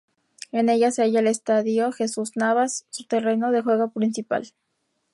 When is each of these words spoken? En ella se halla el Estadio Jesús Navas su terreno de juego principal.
En 0.51 0.69
ella 0.69 0.89
se 0.89 1.03
halla 1.03 1.19
el 1.19 1.27
Estadio 1.27 1.91
Jesús 1.91 2.31
Navas 2.35 2.87
su 2.89 3.03
terreno 3.03 3.51
de 3.51 3.61
juego 3.61 3.91
principal. 3.91 4.51